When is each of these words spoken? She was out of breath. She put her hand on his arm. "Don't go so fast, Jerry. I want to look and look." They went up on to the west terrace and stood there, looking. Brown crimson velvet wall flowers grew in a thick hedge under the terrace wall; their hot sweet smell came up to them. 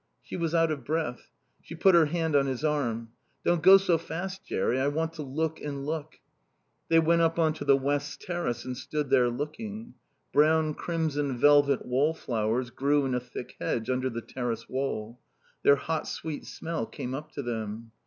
She 0.23 0.35
was 0.35 0.55
out 0.55 0.71
of 0.71 0.83
breath. 0.83 1.29
She 1.61 1.75
put 1.75 1.93
her 1.93 2.07
hand 2.07 2.35
on 2.35 2.47
his 2.47 2.63
arm. 2.63 3.09
"Don't 3.45 3.61
go 3.61 3.77
so 3.77 3.99
fast, 3.99 4.43
Jerry. 4.43 4.79
I 4.81 4.87
want 4.87 5.13
to 5.13 5.21
look 5.21 5.61
and 5.61 5.85
look." 5.85 6.17
They 6.89 6.97
went 6.97 7.21
up 7.21 7.37
on 7.37 7.53
to 7.53 7.65
the 7.65 7.77
west 7.77 8.19
terrace 8.19 8.65
and 8.65 8.75
stood 8.75 9.11
there, 9.11 9.29
looking. 9.29 9.93
Brown 10.33 10.73
crimson 10.73 11.37
velvet 11.37 11.85
wall 11.85 12.15
flowers 12.15 12.71
grew 12.71 13.05
in 13.05 13.13
a 13.13 13.19
thick 13.19 13.55
hedge 13.59 13.91
under 13.91 14.09
the 14.09 14.21
terrace 14.23 14.67
wall; 14.67 15.19
their 15.61 15.75
hot 15.75 16.07
sweet 16.07 16.47
smell 16.47 16.87
came 16.87 17.13
up 17.13 17.31
to 17.33 17.43
them. 17.43 17.91